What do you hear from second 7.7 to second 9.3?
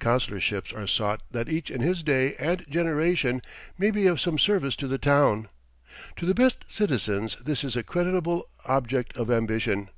a creditable object of